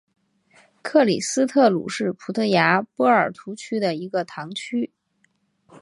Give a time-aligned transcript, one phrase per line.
[0.81, 4.91] 克里斯特卢是葡萄牙波尔图区的一个堂区。